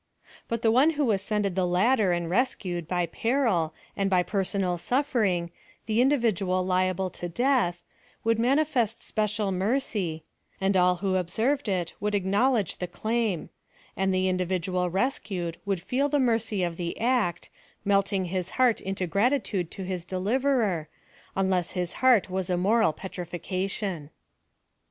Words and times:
But 0.47 0.63
the 0.63 0.71
one 0.71 0.89
who 0.97 1.11
ascended 1.11 1.53
the 1.53 1.67
ladder 1.67 2.11
and 2.11 2.27
rescued, 2.27 2.87
by 2.87 3.05
peril, 3.05 3.71
and 3.95 4.09
by 4.09 4.23
personal 4.23 4.79
suffering, 4.79 5.51
the 5.85 6.01
in 6.01 6.09
dividual 6.09 6.65
liable 6.65 7.11
to 7.11 7.29
death, 7.29 7.83
would 8.23 8.39
manifest 8.39 9.03
special 9.03 9.51
mercy, 9.51 10.23
and 10.59 10.75
all 10.75 10.97
vvho 10.97 11.19
observed 11.19 11.69
it 11.69 11.93
would 11.99 12.15
acknowledge 12.15 12.77
the 12.77 12.87
claim; 12.87 13.49
and 13.95 14.11
the 14.11 14.27
individual 14.27 14.89
rescued 14.89 15.57
would 15.67 15.83
feel 15.83 16.09
the 16.09 16.17
mercy 16.17 16.63
of 16.63 16.77
the 16.77 16.99
act, 16.99 17.51
melting 17.85 18.25
liis 18.29 18.49
heart 18.57 18.81
into 18.81 19.05
grati 19.07 19.43
tude 19.43 19.69
to 19.69 19.83
his 19.83 20.03
deliverer, 20.03 20.87
unless 21.35 21.73
his 21.73 21.93
heart 22.01 22.27
was 22.27 22.49
a 22.49 22.57
moral 22.57 22.91
petrifaction. 22.91 24.09